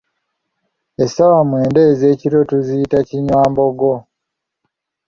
[1.03, 3.93] Essaawa mwenda ez'ekiro tuziyita "Kinywambogo".